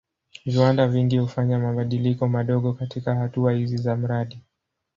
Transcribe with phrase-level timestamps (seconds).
[0.45, 4.39] Viwanda vingi hufanya mabadiliko madogo katika hatua hizi za mradi.